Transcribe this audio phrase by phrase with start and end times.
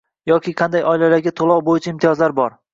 [0.29, 2.61] Yoki qanday oilalarga to‘lov bo‘yicha imtiyozlar bor?